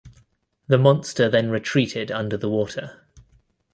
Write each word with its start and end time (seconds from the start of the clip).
The 0.65 0.79
monster 0.79 1.29
then 1.29 1.51
retreated 1.51 2.09
under 2.11 2.35
the 2.35 2.49
water. 2.49 3.05